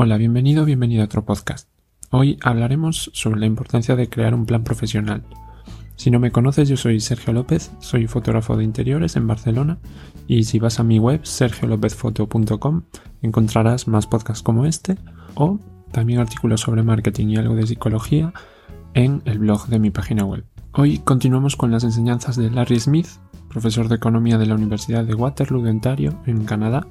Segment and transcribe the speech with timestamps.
[0.00, 1.68] Hola, bienvenido, bienvenido a otro podcast.
[2.10, 5.24] Hoy hablaremos sobre la importancia de crear un plan profesional.
[5.96, 9.80] Si no me conoces, yo soy Sergio López, soy fotógrafo de interiores en Barcelona
[10.28, 12.82] y si vas a mi web sergiolopezfoto.com
[13.22, 14.96] encontrarás más podcasts como este
[15.34, 15.58] o
[15.90, 18.32] también artículos sobre marketing y algo de psicología
[18.94, 20.44] en el blog de mi página web.
[20.74, 23.08] Hoy continuamos con las enseñanzas de Larry Smith,
[23.48, 26.86] profesor de economía de la Universidad de Waterloo de Ontario, en Canadá,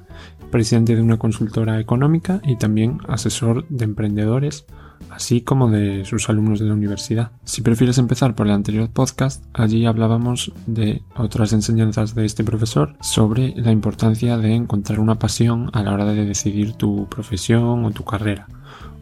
[0.51, 4.65] presidente de una consultora económica y también asesor de emprendedores,
[5.09, 7.31] así como de sus alumnos de la universidad.
[7.43, 12.95] Si prefieres empezar por el anterior podcast, allí hablábamos de otras enseñanzas de este profesor
[13.01, 17.91] sobre la importancia de encontrar una pasión a la hora de decidir tu profesión o
[17.91, 18.47] tu carrera.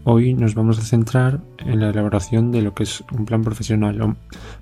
[0.08, 4.00] Hoy nos vamos a centrar en la elaboración de lo que es un plan profesional,
[4.04, 4.16] o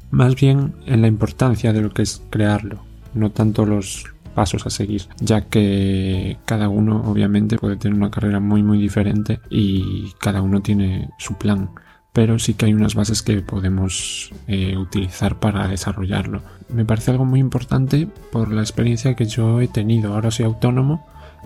[0.10, 2.80] más bien en la importancia de lo que es crearlo,
[3.14, 8.40] no tanto los pasos a seguir, ya que cada uno obviamente puede tener una carrera
[8.40, 11.70] muy muy diferente y cada uno tiene su plan
[12.14, 16.44] pero sí que hay unas bases que podemos eh, utilizar para desarrollarlo.
[16.70, 20.14] Me parece algo muy importante por la experiencia que yo he tenido.
[20.14, 21.04] Ahora soy autónomo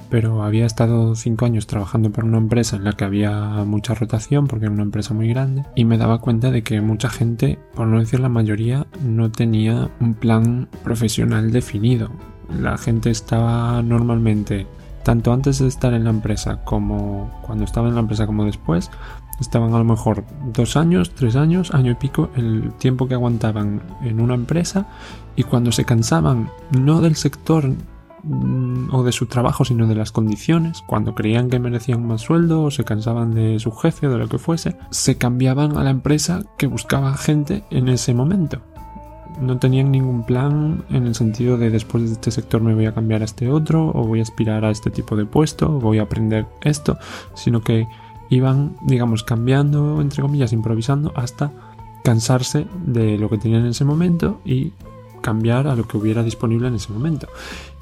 [0.09, 3.34] pero había estado cinco años trabajando por una empresa en la que había
[3.66, 7.09] mucha rotación porque era una empresa muy grande y me daba cuenta de que mucha
[7.09, 12.09] gente, por no decir la mayoría, no tenía un plan profesional definido.
[12.62, 14.67] La gente estaba normalmente,
[15.04, 18.89] tanto antes de estar en la empresa como cuando estaba en la empresa como después,
[19.39, 20.23] estaban a lo mejor
[20.54, 24.88] dos años, tres años, año y pico, el tiempo que aguantaban en una empresa
[25.36, 27.72] y cuando se cansaban, no del sector
[28.92, 30.83] o de su trabajo, sino de las condiciones.
[30.86, 34.28] Cuando creían que merecían más sueldo o se cansaban de su jefe o de lo
[34.28, 38.61] que fuese, se cambiaban a la empresa que buscaba gente en ese momento.
[39.42, 42.94] No tenían ningún plan en el sentido de después de este sector me voy a
[42.94, 46.00] cambiar a este otro o voy a aspirar a este tipo de puesto o voy
[46.00, 46.98] a aprender esto,
[47.36, 47.88] sino que
[48.30, 51.52] iban, digamos, cambiando, entre comillas, improvisando hasta
[52.03, 54.73] cansarse de lo que tenían en ese momento y
[55.22, 57.27] cambiar a lo que hubiera disponible en ese momento.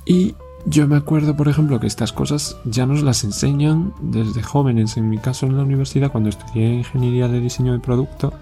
[0.05, 0.35] Y
[0.66, 4.97] yo me acuerdo, por ejemplo, que estas cosas ya nos las enseñan desde jóvenes.
[4.97, 8.33] En mi caso, en la universidad, cuando estudié ingeniería de diseño de producto,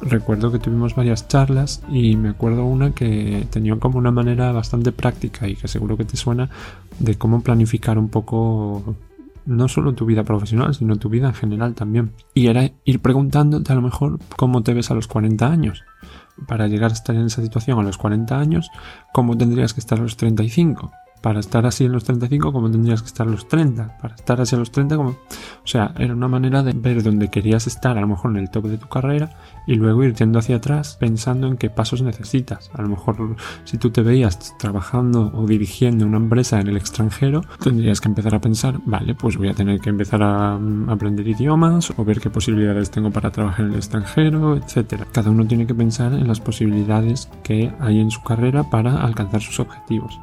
[0.00, 4.92] recuerdo que tuvimos varias charlas y me acuerdo una que tenía como una manera bastante
[4.92, 6.50] práctica y que seguro que te suena
[6.98, 8.94] de cómo planificar un poco
[9.46, 12.12] no solo tu vida profesional, sino tu vida en general también.
[12.34, 15.84] Y era ir preguntándote a lo mejor cómo te ves a los 40 años
[16.46, 18.70] para llegar a estar en esa situación a los 40 años,
[19.12, 20.92] ¿cómo tendrías que estar a los 35?
[21.24, 23.96] Para estar así en los 35, ¿cómo tendrías que estar a los 30?
[23.96, 25.08] Para estar así los 30, como...
[25.08, 28.50] O sea, era una manera de ver dónde querías estar, a lo mejor en el
[28.50, 29.30] top de tu carrera,
[29.66, 32.70] y luego ir yendo hacia atrás pensando en qué pasos necesitas.
[32.74, 37.40] A lo mejor si tú te veías trabajando o dirigiendo una empresa en el extranjero,
[37.58, 41.26] tendrías que empezar a pensar, vale, pues voy a tener que empezar a mm, aprender
[41.26, 45.06] idiomas o ver qué posibilidades tengo para trabajar en el extranjero, etc.
[45.10, 49.40] Cada uno tiene que pensar en las posibilidades que hay en su carrera para alcanzar
[49.40, 50.20] sus objetivos.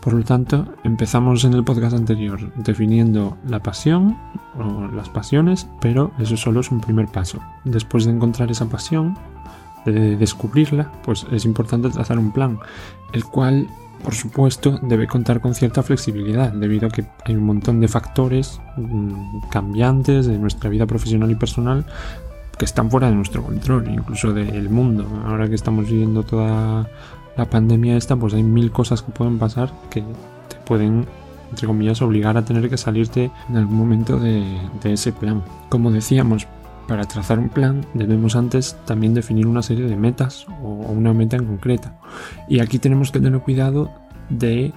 [0.00, 4.16] Por lo tanto, empezamos en el podcast anterior definiendo la pasión
[4.58, 7.38] o las pasiones, pero eso solo es un primer paso.
[7.64, 9.16] Después de encontrar esa pasión,
[9.84, 12.58] de descubrirla, pues es importante trazar un plan,
[13.12, 13.68] el cual,
[14.02, 18.60] por supuesto, debe contar con cierta flexibilidad, debido a que hay un montón de factores
[18.76, 21.84] mm, cambiantes de nuestra vida profesional y personal
[22.58, 25.06] que están fuera de nuestro control, incluso del mundo.
[25.26, 26.86] Ahora que estamos viviendo toda
[27.36, 31.06] la pandemia esta, pues hay mil cosas que pueden pasar que te pueden,
[31.50, 34.42] entre comillas, obligar a tener que salirte en algún momento de,
[34.84, 35.42] ese plan.
[35.68, 36.46] Como decíamos,
[36.88, 41.36] para trazar un plan debemos antes también definir una serie de metas o una meta
[41.36, 41.98] en concreta.
[42.48, 43.90] Y aquí tenemos que tener cuidado
[44.28, 44.72] de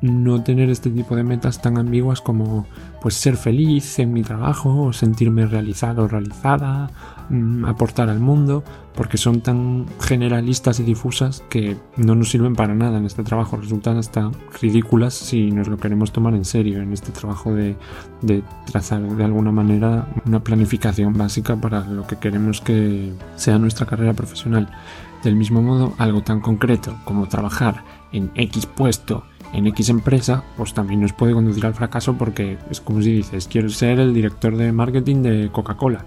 [0.00, 2.66] no tener este tipo de metas tan ambiguas como
[3.00, 6.90] pues ser feliz en mi trabajo o sentirme realizado o realizada,
[7.30, 8.62] mm, aportar al mundo,
[8.94, 13.56] porque son tan generalistas y difusas que no nos sirven para nada en este trabajo,
[13.56, 14.30] resultan hasta
[14.60, 17.76] ridículas si nos lo queremos tomar en serio en este trabajo de,
[18.22, 23.86] de trazar de alguna manera una planificación básica para lo que queremos que sea nuestra
[23.86, 24.68] carrera profesional.
[25.22, 27.82] Del mismo modo, algo tan concreto como trabajar
[28.12, 32.80] en X puesto en X empresa, pues también nos puede conducir al fracaso porque es
[32.80, 36.04] como si dices, quiero ser el director de marketing de Coca-Cola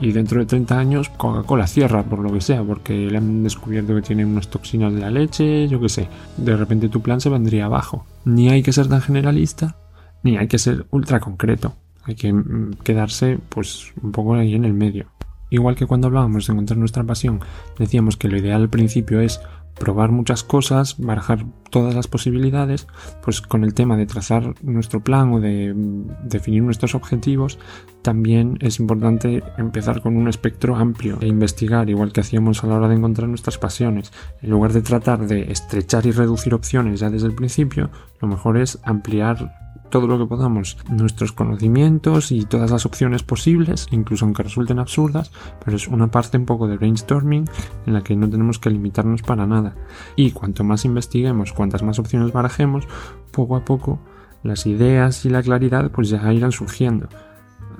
[0.00, 3.94] y dentro de 30 años Coca-Cola cierra por lo que sea, porque le han descubierto
[3.94, 7.28] que tiene unas toxinas de la leche, yo qué sé, de repente tu plan se
[7.28, 8.06] vendría abajo.
[8.24, 9.76] Ni hay que ser tan generalista,
[10.22, 11.74] ni hay que ser ultra concreto,
[12.04, 15.06] hay que mm, quedarse pues un poco ahí en el medio.
[15.50, 17.40] Igual que cuando hablábamos de encontrar nuestra pasión,
[17.78, 19.40] decíamos que lo ideal al principio es
[19.78, 22.86] probar muchas cosas, barajar todas las posibilidades,
[23.22, 27.58] pues con el tema de trazar nuestro plan o de mm, definir nuestros objetivos,
[28.02, 32.76] también es importante empezar con un espectro amplio e investigar, igual que hacíamos a la
[32.76, 34.12] hora de encontrar nuestras pasiones.
[34.42, 37.90] En lugar de tratar de estrechar y reducir opciones ya desde el principio,
[38.20, 43.86] lo mejor es ampliar todo lo que podamos, nuestros conocimientos y todas las opciones posibles,
[43.90, 45.30] incluso aunque resulten absurdas,
[45.64, 47.44] pero es una parte un poco de brainstorming
[47.86, 49.74] en la que no tenemos que limitarnos para nada.
[50.16, 52.86] Y cuanto más investiguemos, cuantas más opciones barajemos,
[53.30, 53.98] poco a poco
[54.42, 57.08] las ideas y la claridad pues ya irán surgiendo.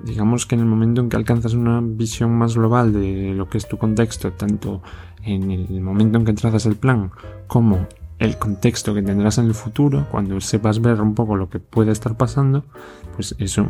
[0.05, 3.59] Digamos que en el momento en que alcanzas una visión más global de lo que
[3.59, 4.83] es tu contexto, tanto
[5.25, 7.11] en el momento en que trazas el plan
[7.49, 7.87] como
[8.19, 11.93] el contexto que tendrás en el futuro, cuando sepas ver un poco lo que puede
[11.93, 12.65] estar pasando,
[13.15, 13.69] pues eso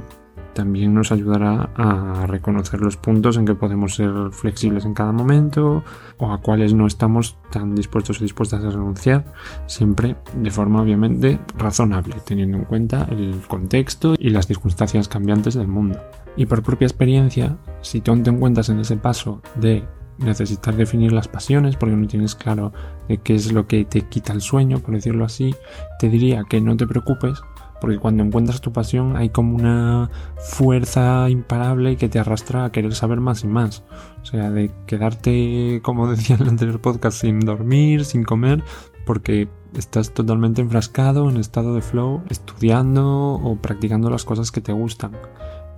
[0.54, 5.84] también nos ayudará a reconocer los puntos en que podemos ser flexibles en cada momento
[6.16, 9.24] o a cuáles no estamos tan dispuestos o dispuestas a renunciar,
[9.66, 15.68] siempre de forma obviamente razonable, teniendo en cuenta el contexto y las circunstancias cambiantes del
[15.68, 16.00] mundo.
[16.36, 19.84] Y por propia experiencia, si tú te encuentras en ese paso de
[20.18, 22.72] necesitar definir las pasiones porque no tienes claro
[23.08, 25.54] de qué es lo que te quita el sueño, por decirlo así,
[25.98, 27.40] te diría que no te preocupes
[27.80, 32.94] porque cuando encuentras tu pasión hay como una fuerza imparable que te arrastra a querer
[32.94, 33.84] saber más y más.
[34.22, 38.62] O sea, de quedarte, como decía en el anterior podcast, sin dormir, sin comer,
[39.06, 44.72] porque estás totalmente enfrascado en estado de flow, estudiando o practicando las cosas que te
[44.72, 45.12] gustan.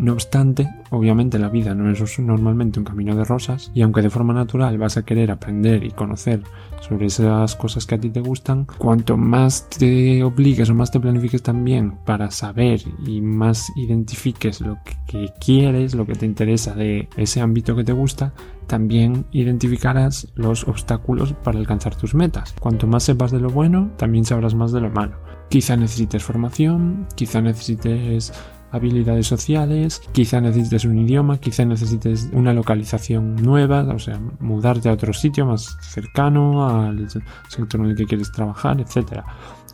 [0.00, 4.08] No obstante, obviamente la vida no es normalmente un camino de rosas y aunque de
[4.08, 6.43] forma natural vas a querer aprender y conocer
[6.81, 11.00] sobre esas cosas que a ti te gustan, cuanto más te obligues o más te
[11.00, 17.11] planifiques también para saber y más identifiques lo que quieres, lo que te interesa de
[17.19, 18.32] ese ámbito que te gusta,
[18.69, 22.55] también identificarás los obstáculos para alcanzar tus metas.
[22.58, 25.19] Cuanto más sepas de lo bueno, también sabrás más de lo malo.
[25.50, 28.32] Quizá necesites formación, quizá necesites
[28.72, 34.93] habilidades sociales, quizá necesites un idioma, quizá necesites una localización nueva, o sea, mudarte a
[34.93, 37.08] otro sitio más cercano al
[37.49, 39.22] sector en el que quieres trabajar, etc.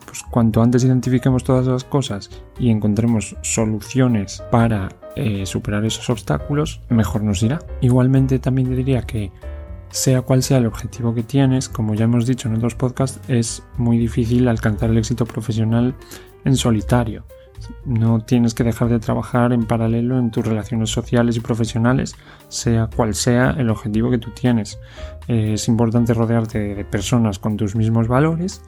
[0.05, 2.29] Pues cuanto antes identifiquemos todas las cosas
[2.59, 7.59] y encontremos soluciones para eh, superar esos obstáculos, mejor nos irá.
[7.81, 9.31] Igualmente también diría que
[9.89, 13.63] sea cual sea el objetivo que tienes, como ya hemos dicho en otros podcasts, es
[13.77, 15.95] muy difícil alcanzar el éxito profesional
[16.45, 17.25] en solitario.
[17.85, 22.15] No tienes que dejar de trabajar en paralelo en tus relaciones sociales y profesionales,
[22.47, 24.79] sea cual sea el objetivo que tú tienes.
[25.27, 28.61] Eh, es importante rodearte de personas con tus mismos valores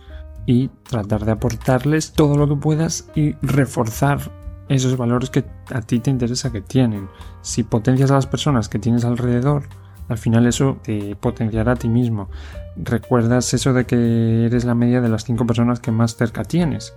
[0.45, 4.31] y tratar de aportarles todo lo que puedas y reforzar
[4.67, 7.09] esos valores que a ti te interesa que tienen.
[7.41, 9.63] Si potencias a las personas que tienes alrededor,
[10.07, 12.29] al final eso te potenciará a ti mismo.
[12.75, 16.93] Recuerdas eso de que eres la media de las cinco personas que más cerca tienes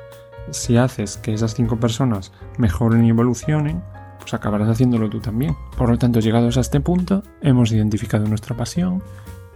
[0.50, 3.82] si haces que esas cinco personas mejoren y evolucionen,
[4.18, 5.56] pues acabarás haciéndolo tú también.
[5.76, 9.02] Por lo tanto, llegados a este punto, hemos identificado nuestra pasión,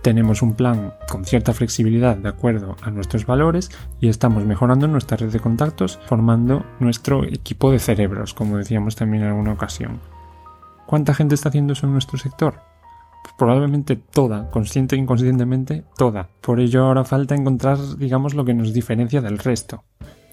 [0.02, 5.16] tenemos un plan con cierta flexibilidad de acuerdo a nuestros valores y estamos mejorando nuestra
[5.16, 10.00] red de contactos formando nuestro equipo de cerebros, como decíamos también en alguna ocasión.
[10.86, 12.60] ¿Cuánta gente está haciendo eso en nuestro sector?
[13.24, 16.28] Pues probablemente toda, consciente e inconscientemente, toda.
[16.40, 19.82] Por ello ahora falta encontrar, digamos, lo que nos diferencia del resto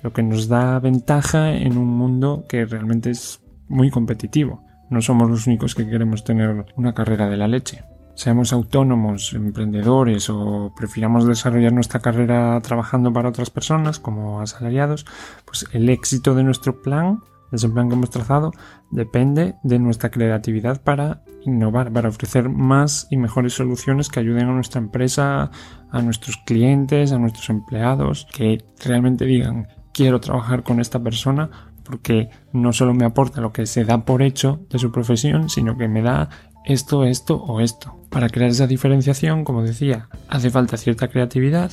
[0.03, 4.63] lo que nos da ventaja en un mundo que realmente es muy competitivo.
[4.89, 7.83] No somos los únicos que queremos tener una carrera de la leche.
[8.15, 15.05] Seamos autónomos, emprendedores o prefiramos desarrollar nuestra carrera trabajando para otras personas como asalariados,
[15.45, 18.51] pues el éxito de nuestro plan, de ese plan que hemos trazado,
[18.91, 24.53] depende de nuestra creatividad para innovar, para ofrecer más y mejores soluciones que ayuden a
[24.53, 25.49] nuestra empresa,
[25.89, 31.49] a nuestros clientes, a nuestros empleados, que realmente digan quiero trabajar con esta persona
[31.83, 35.77] porque no solo me aporta lo que se da por hecho de su profesión, sino
[35.77, 36.29] que me da
[36.65, 37.99] esto, esto o esto.
[38.09, 41.71] Para crear esa diferenciación, como decía, hace falta cierta creatividad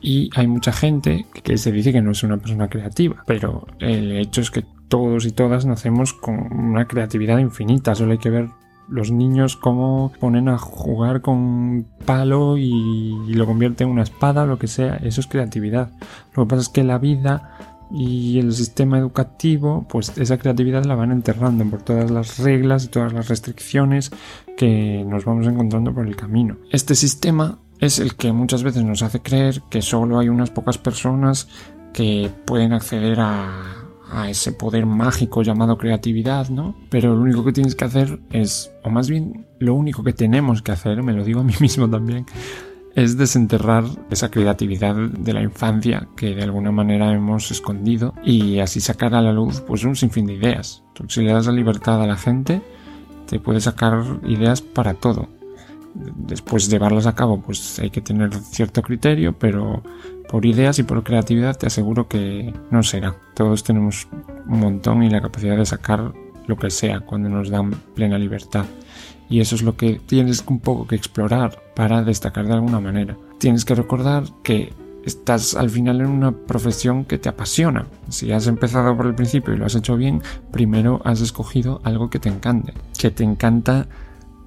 [0.00, 4.12] y hay mucha gente que se dice que no es una persona creativa, pero el
[4.12, 8.48] hecho es que todos y todas nacemos con una creatividad infinita, solo hay que ver
[8.92, 14.58] los niños cómo ponen a jugar con palo y, lo convierten en una espada lo
[14.58, 15.90] que sea, eso es creatividad.
[16.34, 17.56] Lo que pasa es que la vida
[17.90, 22.88] y el sistema educativo, pues esa creatividad la van enterrando por todas las reglas y
[22.88, 24.10] todas las restricciones
[24.56, 26.58] que nos vamos encontrando por el camino.
[26.70, 30.76] Este sistema es el que muchas veces nos hace creer que solo hay unas pocas
[30.76, 31.48] personas
[31.94, 33.81] que pueden acceder a
[34.12, 36.74] a ese poder mágico llamado creatividad, ¿no?
[36.90, 40.60] Pero lo único que tienes que hacer es, o más bien lo único que tenemos
[40.62, 42.26] que hacer, me lo digo a mí mismo también,
[42.94, 48.80] es desenterrar esa creatividad de la infancia que de alguna manera hemos escondido y así
[48.80, 50.84] sacar a la luz pues un sinfín de ideas.
[51.08, 52.60] si le das la libertad a la gente,
[53.26, 55.28] te puede sacar ideas para todo.
[55.94, 59.82] Después de llevarlas a cabo, pues hay que tener cierto criterio, pero
[60.32, 63.14] por ideas y por creatividad te aseguro que no será.
[63.34, 64.08] Todos tenemos
[64.46, 66.14] un montón y la capacidad de sacar
[66.46, 68.64] lo que sea cuando nos dan plena libertad.
[69.28, 73.14] Y eso es lo que tienes un poco que explorar para destacar de alguna manera.
[73.38, 74.72] Tienes que recordar que
[75.04, 77.86] estás al final en una profesión que te apasiona.
[78.08, 82.08] Si has empezado por el principio y lo has hecho bien, primero has escogido algo
[82.08, 83.86] que te encante, que te encanta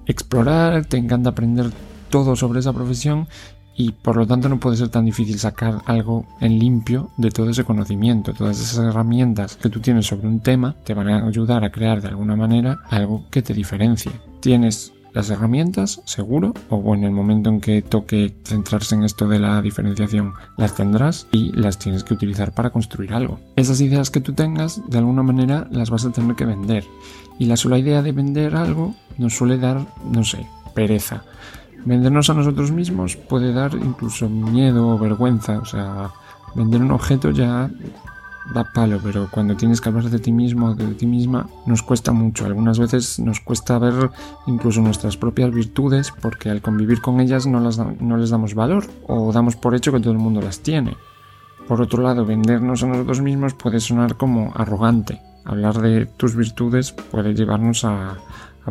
[0.06, 1.70] explorar, te encanta aprender
[2.10, 3.28] todo sobre esa profesión
[3.76, 7.50] y por lo tanto no puede ser tan difícil sacar algo en limpio de todo
[7.50, 8.32] ese conocimiento.
[8.32, 12.00] Todas esas herramientas que tú tienes sobre un tema te van a ayudar a crear
[12.00, 14.12] de alguna manera algo que te diferencie.
[14.40, 19.38] Tienes las herramientas, seguro, o en el momento en que toque centrarse en esto de
[19.38, 23.40] la diferenciación, las tendrás y las tienes que utilizar para construir algo.
[23.56, 26.84] Esas ideas que tú tengas, de alguna manera, las vas a tener que vender.
[27.38, 31.24] Y la sola idea de vender algo nos suele dar, no sé, pereza.
[31.86, 35.58] Vendernos a nosotros mismos puede dar incluso miedo o vergüenza.
[35.60, 36.10] O sea,
[36.54, 37.70] vender un objeto ya
[38.52, 41.82] da palo, pero cuando tienes que hablar de ti mismo o de ti misma nos
[41.82, 42.44] cuesta mucho.
[42.44, 44.10] Algunas veces nos cuesta ver
[44.46, 48.86] incluso nuestras propias virtudes porque al convivir con ellas no, las no les damos valor
[49.06, 50.96] o damos por hecho que todo el mundo las tiene.
[51.68, 55.20] Por otro lado, vendernos a nosotros mismos puede sonar como arrogante.
[55.46, 58.18] Hablar de tus virtudes puede llevarnos a,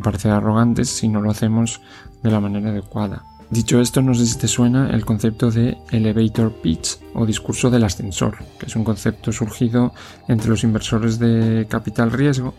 [0.03, 1.81] parecer arrogantes si no lo hacemos
[2.21, 3.23] de la manera adecuada.
[3.49, 7.85] Dicho esto, no sé si te suena el concepto de elevator pitch o discurso del
[7.85, 9.93] ascensor, que es un concepto surgido
[10.27, 12.53] entre los inversores de capital riesgo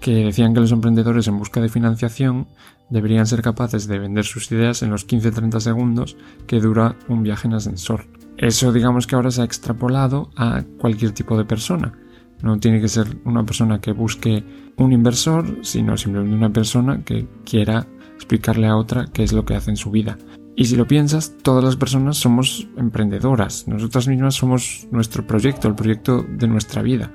[0.00, 2.46] que decían que los emprendedores en busca de financiación
[2.90, 7.48] deberían ser capaces de vender sus ideas en los 15-30 segundos que dura un viaje
[7.48, 8.06] en ascensor.
[8.36, 11.94] Eso digamos que ahora se ha extrapolado a cualquier tipo de persona.
[12.42, 14.44] No tiene que ser una persona que busque
[14.76, 19.54] un inversor, sino simplemente una persona que quiera explicarle a otra qué es lo que
[19.54, 20.18] hace en su vida.
[20.54, 25.74] Y si lo piensas, todas las personas somos emprendedoras, nosotras mismas somos nuestro proyecto, el
[25.74, 27.12] proyecto de nuestra vida.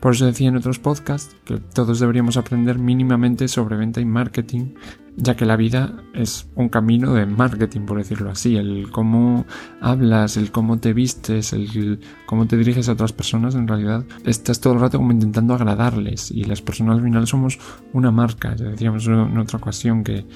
[0.00, 4.74] Por eso decía en otros podcasts que todos deberíamos aprender mínimamente sobre venta y marketing,
[5.16, 8.56] ya que la vida es un camino de marketing, por decirlo así.
[8.56, 9.46] El cómo
[9.80, 14.60] hablas, el cómo te vistes, el cómo te diriges a otras personas, en realidad estás
[14.60, 16.30] todo el rato como intentando agradarles.
[16.30, 17.58] Y las personas al final somos
[17.92, 18.54] una marca.
[18.56, 20.26] Ya decíamos en otra ocasión que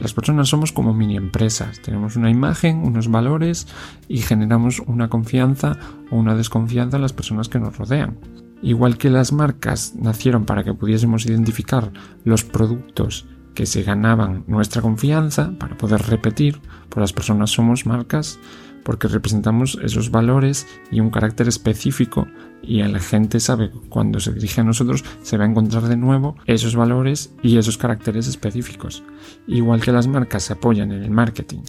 [0.00, 3.66] las personas somos como mini empresas, tenemos una imagen, unos valores
[4.08, 5.76] y generamos una confianza
[6.10, 8.18] o una desconfianza en las personas que nos rodean.
[8.62, 11.92] Igual que las marcas nacieron para que pudiésemos identificar
[12.24, 13.26] los productos
[13.60, 18.38] que se ganaban nuestra confianza para poder repetir, pues las personas somos marcas
[18.84, 22.26] porque representamos esos valores y un carácter específico
[22.62, 26.36] y la gente sabe cuando se dirige a nosotros se va a encontrar de nuevo
[26.46, 29.02] esos valores y esos caracteres específicos.
[29.46, 31.60] Igual que las marcas se apoyan en el marketing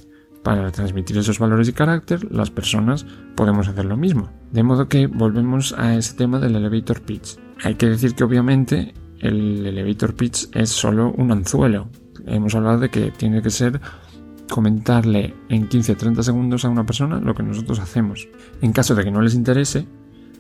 [0.43, 3.05] para transmitir esos valores y carácter, las personas
[3.35, 4.31] podemos hacer lo mismo.
[4.53, 7.37] De modo que volvemos a ese tema del elevator pitch.
[7.65, 11.89] Hay que decir que obviamente el elevator pitch es solo un anzuelo.
[12.25, 13.79] Hemos hablado de que tiene que ser
[14.49, 18.27] comentarle en 15-30 segundos a una persona lo que nosotros hacemos.
[18.61, 19.87] En caso de que no les interese,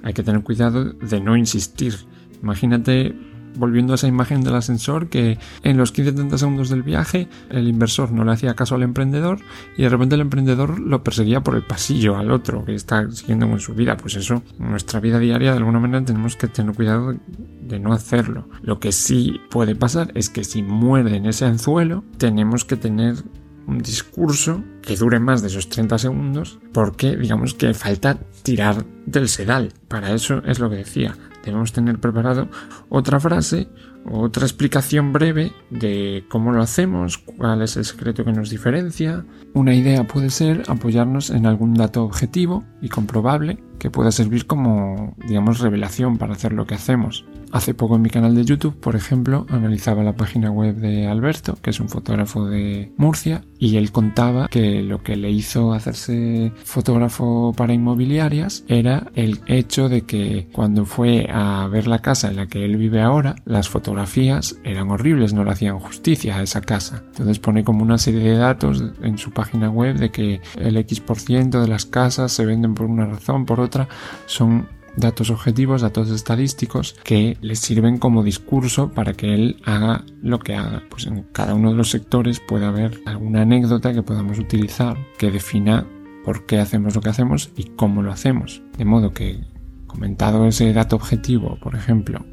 [0.03, 1.95] hay que tener cuidado de no insistir.
[2.41, 3.15] Imagínate
[3.55, 8.11] volviendo a esa imagen del ascensor que en los 15-30 segundos del viaje el inversor
[8.11, 9.39] no le hacía caso al emprendedor
[9.77, 13.49] y de repente el emprendedor lo perseguía por el pasillo al otro que está siguiendo
[13.49, 13.97] con su vida.
[13.97, 17.15] Pues eso, en nuestra vida diaria de alguna manera tenemos que tener cuidado
[17.61, 18.47] de no hacerlo.
[18.61, 23.15] Lo que sí puede pasar es que si muerde en ese anzuelo tenemos que tener
[23.67, 29.29] un discurso que dure más de esos 30 segundos porque digamos que falta tirar del
[29.29, 29.73] sedal.
[29.87, 32.47] Para eso es lo que decía debemos tener preparado
[32.89, 33.67] otra frase
[34.05, 39.25] o otra explicación breve de cómo lo hacemos, cuál es el secreto que nos diferencia.
[39.53, 45.15] Una idea puede ser apoyarnos en algún dato objetivo y comprobable que pueda servir como,
[45.27, 47.25] digamos, revelación para hacer lo que hacemos.
[47.51, 51.57] Hace poco en mi canal de YouTube, por ejemplo, analizaba la página web de Alberto,
[51.61, 56.53] que es un fotógrafo de Murcia, y él contaba que lo que le hizo hacerse
[56.63, 62.37] fotógrafo para inmobiliarias era el hecho de que cuando fue a ver la casa en
[62.37, 66.61] la que él vive ahora, las fotografías eran horribles, no le hacían justicia a esa
[66.61, 67.03] casa.
[67.07, 71.61] Entonces pone como una serie de datos en su página web de que el X%
[71.61, 73.89] de las casas se venden por una razón, por otra,
[74.25, 80.39] son datos objetivos, datos estadísticos que le sirven como discurso para que él haga lo
[80.39, 80.83] que haga.
[80.89, 85.31] Pues en cada uno de los sectores puede haber alguna anécdota que podamos utilizar que
[85.31, 85.85] defina
[86.23, 88.61] por qué hacemos lo que hacemos y cómo lo hacemos.
[88.77, 89.39] De modo que,
[89.87, 92.23] comentado ese dato objetivo, por ejemplo,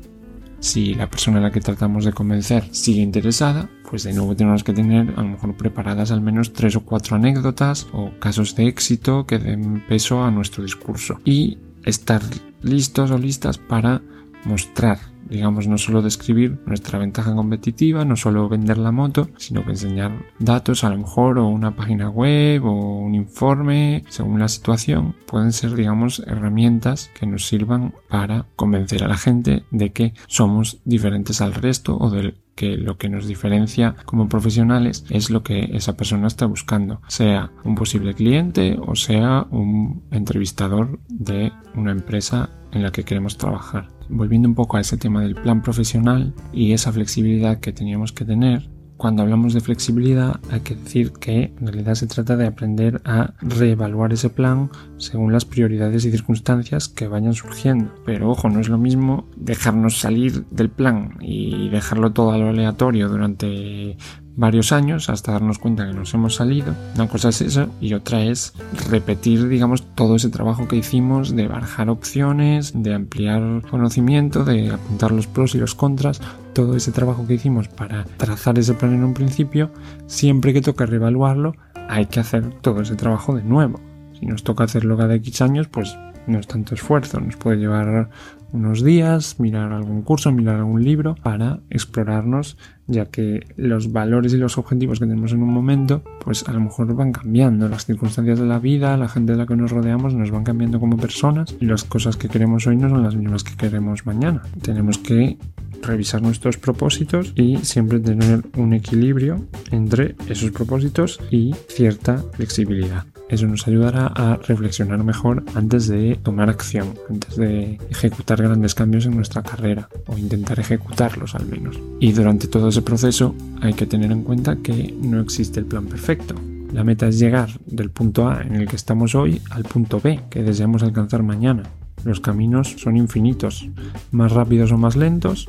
[0.60, 4.64] si la persona a la que tratamos de convencer sigue interesada, pues de nuevo tenemos
[4.64, 8.66] que tener a lo mejor preparadas al menos tres o cuatro anécdotas o casos de
[8.66, 12.22] éxito que den peso a nuestro discurso y estar
[12.62, 14.02] listos o listas para
[14.44, 19.70] mostrar digamos, no solo describir nuestra ventaja competitiva, no solo vender la moto, sino que
[19.70, 25.14] enseñar datos a lo mejor o una página web o un informe, según la situación,
[25.26, 30.80] pueden ser, digamos, herramientas que nos sirvan para convencer a la gente de que somos
[30.84, 35.70] diferentes al resto o del que lo que nos diferencia como profesionales es lo que
[35.74, 42.50] esa persona está buscando, sea un posible cliente o sea un entrevistador de una empresa
[42.72, 43.86] en la que queremos trabajar.
[44.08, 48.24] Volviendo un poco a ese tema del plan profesional y esa flexibilidad que teníamos que
[48.24, 53.00] tener, cuando hablamos de flexibilidad hay que decir que en realidad se trata de aprender
[53.04, 57.94] a reevaluar ese plan según las prioridades y circunstancias que vayan surgiendo.
[58.04, 62.48] Pero ojo, no es lo mismo dejarnos salir del plan y dejarlo todo a lo
[62.48, 63.96] aleatorio durante
[64.38, 66.72] varios años hasta darnos cuenta que nos hemos salido.
[66.94, 68.54] Una cosa es eso y otra es
[68.88, 75.10] repetir, digamos, todo ese trabajo que hicimos de barajar opciones, de ampliar conocimiento, de apuntar
[75.10, 76.20] los pros y los contras,
[76.52, 79.70] todo ese trabajo que hicimos para trazar ese plan en un principio,
[80.06, 81.56] siempre que toca reevaluarlo,
[81.88, 83.80] hay que hacer todo ese trabajo de nuevo.
[84.18, 85.96] Si nos toca hacerlo cada X años, pues
[86.26, 88.10] no es tanto esfuerzo, nos puede llevar
[88.52, 92.56] unos días, mirar algún curso, mirar algún libro para explorarnos,
[92.86, 96.60] ya que los valores y los objetivos que tenemos en un momento, pues a lo
[96.60, 100.14] mejor van cambiando, las circunstancias de la vida, la gente de la que nos rodeamos
[100.14, 103.44] nos van cambiando como personas y las cosas que queremos hoy no son las mismas
[103.44, 104.42] que queremos mañana.
[104.62, 105.38] Tenemos que
[105.82, 113.04] revisar nuestros propósitos y siempre tener un equilibrio entre esos propósitos y cierta flexibilidad.
[113.28, 119.04] Eso nos ayudará a reflexionar mejor antes de tomar acción, antes de ejecutar grandes cambios
[119.06, 121.78] en nuestra carrera o intentar ejecutarlos al menos.
[122.00, 125.86] Y durante todo ese proceso hay que tener en cuenta que no existe el plan
[125.86, 126.34] perfecto.
[126.72, 130.20] La meta es llegar del punto A en el que estamos hoy al punto B
[130.30, 131.64] que deseamos alcanzar mañana.
[132.04, 133.68] Los caminos son infinitos,
[134.10, 135.48] más rápidos o más lentos,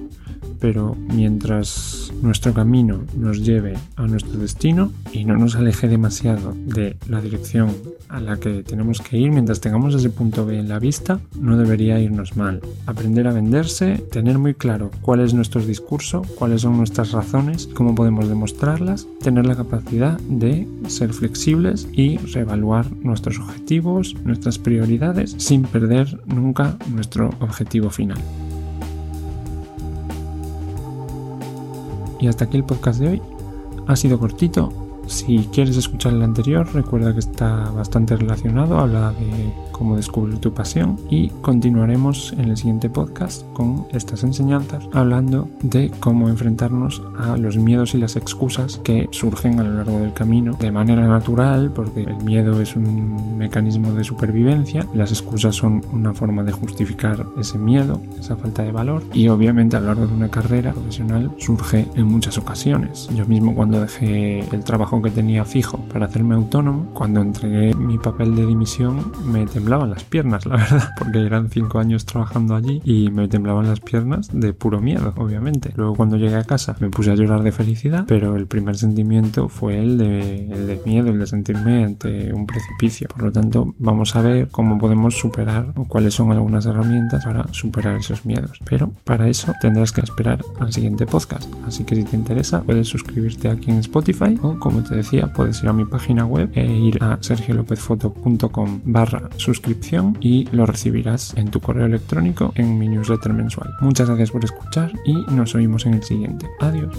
[0.60, 6.98] pero mientras nuestro camino nos lleve a nuestro destino y no nos aleje demasiado de
[7.08, 7.70] la dirección
[8.10, 11.58] a la que tenemos que ir, mientras tengamos ese punto B en la vista, no
[11.58, 12.62] debería irnos mal.
[12.88, 17.96] Aprender a venderse, tener muy claro cuál es nuestro discurso, cuáles son nuestras razones, cómo
[17.96, 25.64] podemos demostrarlas, tener la capacidad de ser flexibles y reevaluar nuestros objetivos, nuestras prioridades, sin
[25.64, 28.18] perder nunca nuestro objetivo final.
[32.20, 33.22] Y hasta aquí el podcast de hoy.
[33.88, 34.89] Ha sido cortito.
[35.10, 38.78] Si quieres escuchar el anterior, recuerda que está bastante relacionado.
[38.78, 44.88] Habla de cómo descubrir tu pasión y continuaremos en el siguiente podcast con estas enseñanzas
[44.92, 50.00] hablando de cómo enfrentarnos a los miedos y las excusas que surgen a lo largo
[50.00, 55.56] del camino de manera natural porque el miedo es un mecanismo de supervivencia, las excusas
[55.56, 59.88] son una forma de justificar ese miedo, esa falta de valor y obviamente a lo
[59.88, 63.08] largo de una carrera profesional surge en muchas ocasiones.
[63.16, 67.98] Yo mismo cuando dejé el trabajo que tenía fijo para hacerme autónomo, cuando entregué mi
[67.98, 72.82] papel de dimisión me temblaban las piernas, la verdad, porque eran cinco años trabajando allí
[72.84, 75.72] y me temblaban las piernas de puro miedo, obviamente.
[75.76, 79.50] Luego cuando llegué a casa me puse a llorar de felicidad, pero el primer sentimiento
[79.50, 83.08] fue el de, el de miedo, el de sentirme ante un precipicio.
[83.10, 87.46] Por lo tanto, vamos a ver cómo podemos superar o cuáles son algunas herramientas para
[87.54, 88.60] superar esos miedos.
[88.66, 91.52] Pero para eso tendrás que esperar al siguiente podcast.
[91.66, 95.64] Así que si te interesa, puedes suscribirte aquí en Spotify o como te decía, puedes
[95.64, 99.70] ir a mi página web e ir a sergiolopezfoto.com barra suscribirte
[100.20, 103.70] y lo recibirás en tu correo electrónico en mi newsletter mensual.
[103.82, 106.48] Muchas gracias por escuchar y nos oímos en el siguiente.
[106.60, 106.96] Adiós.